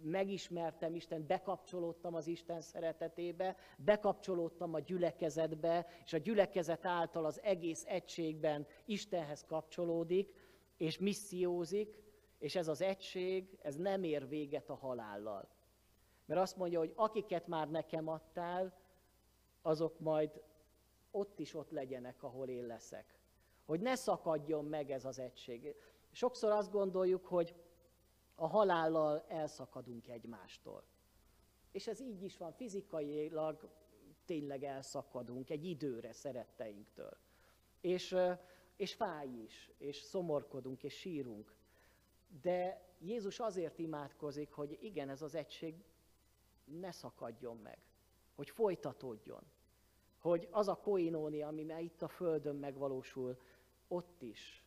[0.02, 7.84] megismertem Isten, bekapcsolódtam az Isten szeretetébe, bekapcsolódtam a gyülekezetbe, és a gyülekezet által az egész
[7.86, 10.34] egységben Istenhez kapcsolódik,
[10.76, 12.02] és missziózik,
[12.38, 15.48] és ez az egység, ez nem ér véget a halállal.
[16.26, 18.78] Mert azt mondja, hogy akiket már nekem adtál,
[19.62, 20.42] azok majd
[21.10, 23.18] ott is ott legyenek, ahol én leszek.
[23.64, 25.74] Hogy ne szakadjon meg ez az egység.
[26.10, 27.54] Sokszor azt gondoljuk, hogy
[28.34, 30.84] a halállal elszakadunk egymástól.
[31.72, 33.70] És ez így is van, fizikailag
[34.24, 37.16] tényleg elszakadunk egy időre szeretteinktől.
[37.80, 38.16] És,
[38.76, 41.56] és fáj is, és szomorkodunk, és sírunk.
[42.42, 45.84] De Jézus azért imádkozik, hogy igen, ez az egység
[46.64, 47.78] ne szakadjon meg,
[48.34, 49.42] hogy folytatódjon.
[50.18, 53.38] Hogy az a koinóni, ami már itt a Földön megvalósul,
[53.88, 54.64] ott is.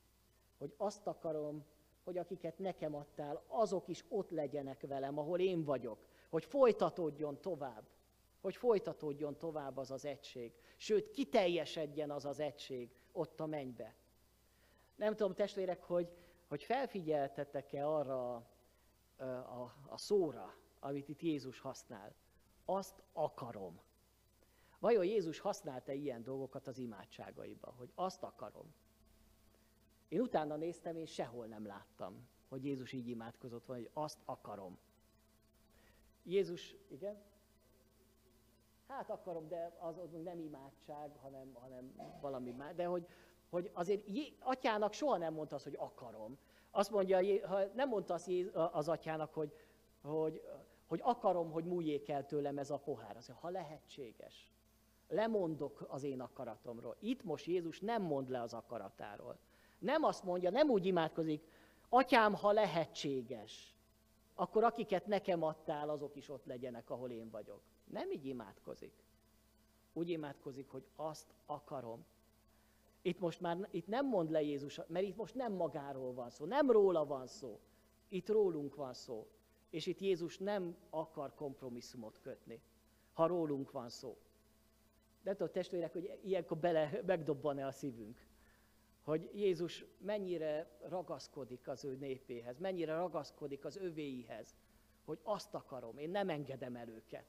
[0.57, 1.65] Hogy azt akarom,
[2.07, 6.07] hogy akiket nekem adtál, azok is ott legyenek velem, ahol én vagyok.
[6.29, 7.87] Hogy folytatódjon tovább.
[8.41, 10.53] Hogy folytatódjon tovább az az egység.
[10.77, 13.95] Sőt, kiteljesedjen az az egység ott a mennybe.
[14.95, 16.11] Nem tudom, testvérek, hogy,
[16.47, 22.15] hogy felfigyeltetek-e arra a, a, a szóra, amit itt Jézus használ.
[22.65, 23.81] Azt akarom.
[24.79, 28.73] Vajon Jézus használta ilyen dolgokat az imádságaiba, hogy azt akarom?
[30.07, 34.77] Én utána néztem, és sehol nem láttam, hogy Jézus így imádkozott volna, hogy azt akarom.
[36.23, 37.17] Jézus, igen?
[38.87, 42.75] Hát akarom, de az, az nem imádság, hanem, hanem valami más.
[42.75, 43.07] De hogy,
[43.49, 44.03] hogy azért
[44.39, 46.37] atyának soha nem mondta azt, hogy akarom.
[46.71, 49.53] Azt mondja, ha nem mondta azt az atyának, hogy,
[50.01, 50.41] hogy,
[50.87, 53.13] hogy akarom, hogy múljék el tőlem ez a pohár.
[53.13, 54.51] Mondja, ha lehetséges.
[55.07, 56.95] Lemondok az én akaratomról.
[56.99, 59.37] Itt most Jézus nem mond le az akaratáról.
[59.79, 61.43] Nem azt mondja, nem úgy imádkozik,
[61.89, 63.75] atyám, ha lehetséges,
[64.35, 67.61] akkor akiket nekem adtál, azok is ott legyenek, ahol én vagyok.
[67.83, 68.93] Nem így imádkozik.
[69.93, 72.05] Úgy imádkozik, hogy azt akarom.
[73.01, 76.45] Itt most már itt nem mond le Jézus, mert itt most nem magáról van szó,
[76.45, 77.59] nem róla van szó.
[78.09, 79.27] Itt rólunk van szó.
[79.69, 82.61] És itt Jézus nem akar kompromisszumot kötni,
[83.13, 84.17] ha rólunk van szó.
[85.23, 88.26] De tudod, testvérek, hogy ilyenkor bele, megdobban-e a szívünk
[89.07, 94.55] hogy Jézus mennyire ragaszkodik az ő népéhez, mennyire ragaszkodik az övéihez,
[95.05, 97.25] hogy azt akarom, én nem engedem el őket.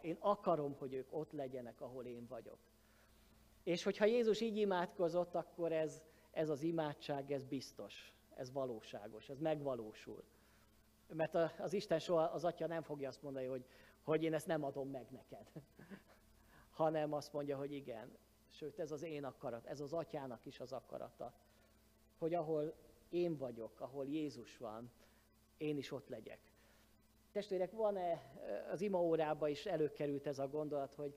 [0.00, 2.58] Én akarom, hogy ők ott legyenek, ahol én vagyok.
[3.62, 9.38] És hogyha Jézus így imádkozott, akkor ez, ez az imádság, ez biztos, ez valóságos, ez
[9.38, 10.24] megvalósul.
[11.08, 13.64] Mert az Isten soha, az Atya nem fogja azt mondani, hogy,
[14.02, 15.50] hogy én ezt nem adom meg neked,
[16.80, 18.18] hanem azt mondja, hogy igen,
[18.56, 21.32] Sőt, ez az én akarat, ez az atyának is az akarata,
[22.18, 22.74] hogy ahol
[23.08, 24.90] én vagyok, ahol Jézus van,
[25.56, 26.40] én is ott legyek.
[27.32, 28.32] Testvérek, van-e,
[28.70, 31.14] az ima órában is előkerült ez a gondolat, hogy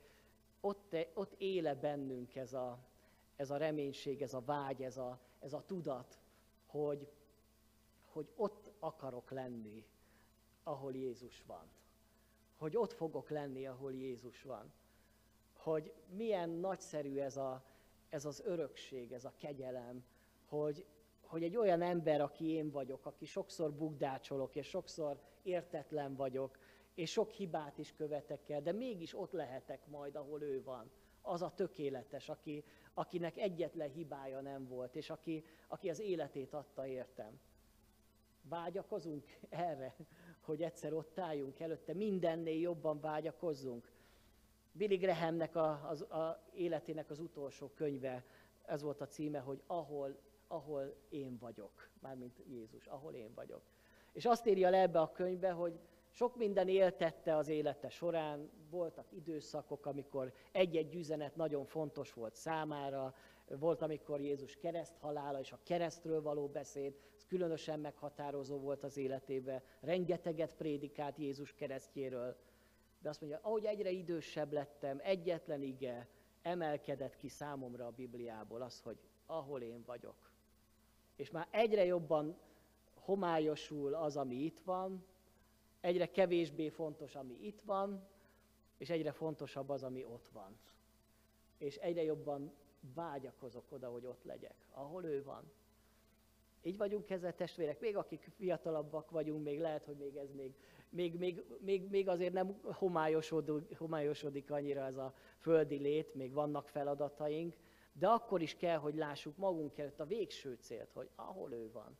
[0.61, 2.79] ott, ott éle bennünk ez a,
[3.35, 6.19] ez a reménység, ez a vágy, ez a, ez a tudat,
[6.65, 7.07] hogy,
[8.05, 9.85] hogy ott akarok lenni,
[10.63, 11.69] ahol Jézus van.
[12.57, 14.71] Hogy ott fogok lenni, ahol Jézus van
[15.59, 17.63] hogy milyen nagyszerű ez, a,
[18.09, 20.03] ez az örökség, ez a kegyelem,
[20.45, 20.85] hogy,
[21.21, 26.57] hogy egy olyan ember, aki én vagyok, aki sokszor bugdácsolok, és sokszor értetlen vagyok,
[26.93, 30.91] és sok hibát is követek el, de mégis ott lehetek majd, ahol ő van.
[31.21, 36.87] Az a tökéletes, aki, akinek egyetlen hibája nem volt, és aki, aki az életét adta
[36.87, 37.39] értem.
[38.41, 39.95] Vágyakozunk erre,
[40.41, 43.91] hogy egyszer ott álljunk előtte, mindennél jobban vágyakozzunk.
[44.71, 48.23] Billy Grahamnek a, az a életének az utolsó könyve,
[48.65, 53.61] ez volt a címe, hogy ahol, ahol én vagyok, mármint Jézus, ahol én vagyok.
[54.11, 59.11] És azt írja le ebbe a könyvbe, hogy sok minden éltette az élete során, voltak
[59.11, 63.15] időszakok, amikor egy-egy üzenet nagyon fontos volt számára,
[63.47, 68.97] volt, amikor Jézus kereszt halála és a keresztről való beszéd, ez különösen meghatározó volt az
[68.97, 69.63] életébe.
[69.79, 72.35] Rengeteget prédikált Jézus keresztjéről,
[72.99, 76.07] de azt mondja, ahogy egyre idősebb lettem, egyetlen ige
[76.41, 80.31] emelkedett ki számomra a Bibliából az, hogy ahol én vagyok.
[81.15, 82.37] És már egyre jobban
[82.93, 85.05] homályosul az, ami itt van,
[85.79, 88.07] egyre kevésbé fontos, ami itt van,
[88.77, 90.57] és egyre fontosabb az, ami ott van.
[91.57, 92.51] És egyre jobban
[92.93, 95.51] vágyakozok oda, hogy ott legyek, ahol ő van.
[96.61, 100.53] Így vagyunk ezzel testvérek, még akik fiatalabbak vagyunk, még lehet, hogy még ez még,
[100.89, 106.67] még, még, még, még azért nem homályosodik, homályosodik annyira ez a földi lét, még vannak
[106.67, 107.55] feladataink,
[107.93, 111.97] de akkor is kell, hogy lássuk magunk előtt a végső célt, hogy ahol ő van,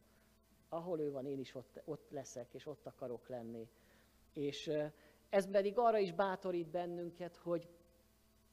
[0.69, 3.69] ahol ő van, én is ott, ott leszek, és ott akarok lenni.
[4.33, 4.71] És
[5.29, 7.69] ez pedig arra is bátorít bennünket, hogy,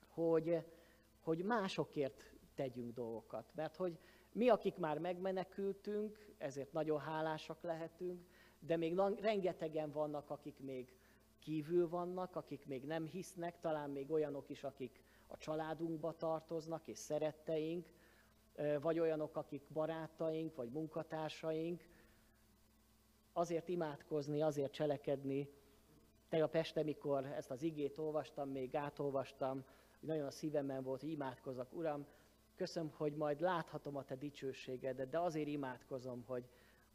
[0.08, 0.64] hogy,
[1.20, 3.54] hogy másokért tegyünk dolgokat.
[3.54, 3.98] Mert hogy
[4.32, 8.26] mi, akik már megmenekültünk, ezért nagyon hálásak lehetünk,
[8.66, 10.94] de még rengetegen vannak, akik még
[11.38, 16.98] kívül vannak, akik még nem hisznek, talán még olyanok is, akik a családunkba tartoznak, és
[16.98, 17.86] szeretteink,
[18.80, 21.82] vagy olyanok, akik barátaink, vagy munkatársaink.
[23.32, 25.48] Azért imádkozni, azért cselekedni.
[26.28, 29.64] Tegnap este, mikor ezt az igét olvastam, még átolvastam,
[29.98, 31.72] hogy nagyon a szívemben volt, hogy imádkozok.
[31.72, 32.06] Uram,
[32.54, 36.44] köszönöm, hogy majd láthatom a Te dicsőségedet, de azért imádkozom, hogy,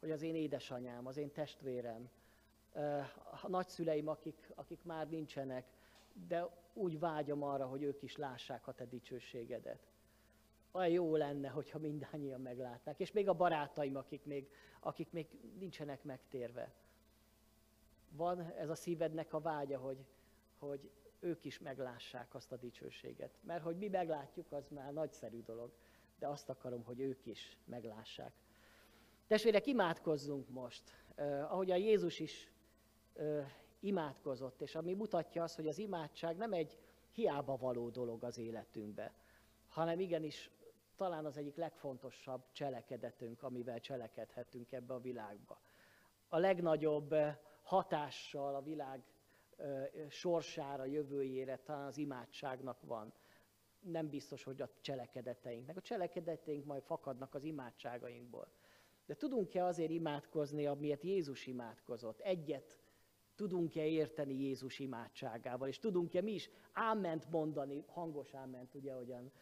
[0.02, 2.10] hogy az én édesanyám, az én testvérem,
[3.42, 5.66] a nagyszüleim, akik, akik már nincsenek,
[6.28, 9.86] de úgy vágyom arra, hogy ők is lássák a te dicsőségedet.
[10.70, 13.00] Olyan jó lenne, hogyha mindannyian meglátnák.
[13.00, 14.50] És még a barátaim, akik még,
[14.80, 15.26] akik még
[15.58, 16.72] nincsenek megtérve.
[18.10, 20.04] Van ez a szívednek a vágya, hogy,
[20.58, 20.90] hogy
[21.20, 23.38] ők is meglássák azt a dicsőséget.
[23.40, 25.72] Mert hogy mi meglátjuk, az már nagyszerű dolog.
[26.18, 28.32] De azt akarom, hogy ők is meglássák.
[29.32, 30.82] Testvérek, imádkozzunk most.
[31.16, 32.52] Uh, ahogy a Jézus is
[33.14, 33.46] uh,
[33.80, 36.78] imádkozott, és ami mutatja azt, hogy az imádság nem egy
[37.12, 39.14] hiába való dolog az életünkbe,
[39.68, 40.50] hanem igenis
[40.96, 45.60] talán az egyik legfontosabb cselekedetünk, amivel cselekedhetünk ebbe a világba.
[46.28, 49.02] A legnagyobb eh, hatással a világ
[49.56, 53.12] eh, sorsára, jövőjére talán az imádságnak van.
[53.80, 55.76] Nem biztos, hogy a cselekedeteinknek.
[55.76, 58.48] A cselekedeteink majd fakadnak az imádságainkból.
[59.12, 62.20] De tudunk-e azért imádkozni, amiért Jézus imádkozott?
[62.20, 62.78] Egyet
[63.34, 69.32] tudunk-e érteni Jézus imádságával, és tudunk-e mi is áment mondani, hangos áment, ugye, ahogyan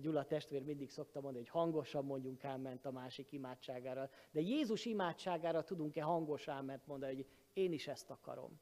[0.00, 5.64] Gyula testvér mindig szokta mondani, hogy hangosan mondjunk áment a másik imádságára, de Jézus imádságára
[5.64, 8.60] tudunk-e hangos áment mondani, hogy én is ezt akarom.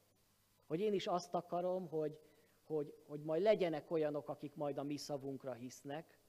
[0.67, 2.19] Hogy én is azt akarom, hogy,
[2.63, 6.19] hogy, hogy majd legyenek olyanok, akik majd a mi szavunkra hisznek.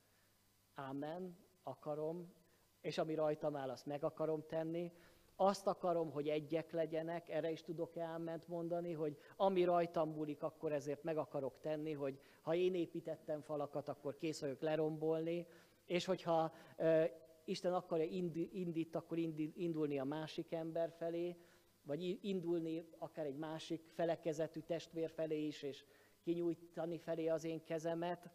[0.74, 2.38] Ámen, akarom,
[2.80, 4.92] és ami rajtam áll, azt meg akarom tenni,
[5.36, 10.72] azt akarom, hogy egyek legyenek, erre is tudok elment mondani, hogy ami rajtam múlik, akkor
[10.72, 15.46] ezért meg akarok tenni, hogy ha én építettem falakat, akkor kész vagyok lerombolni,
[15.86, 17.10] és hogyha e,
[17.44, 18.04] Isten akarja
[18.50, 19.18] indít, akkor
[19.54, 21.36] indulni a másik ember felé,
[21.82, 25.84] vagy indulni akár egy másik felekezetű testvér felé is, és
[26.22, 28.30] kinyújtani felé az én kezemet,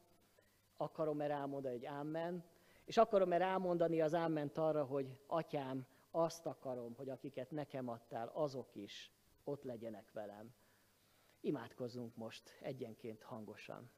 [0.78, 2.44] akarom-e rámondani egy ámen,
[2.86, 8.76] és akarom-e rámondani az áment arra, hogy atyám, azt akarom, hogy akiket nekem adtál, azok
[8.76, 9.12] is
[9.44, 10.54] ott legyenek velem.
[11.42, 13.92] Imádkozzunk most egyenként hangosan.